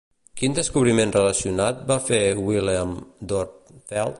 [0.39, 2.97] Quin descobriment relacionat va fer Wilhelm
[3.33, 4.09] Dörpfeld?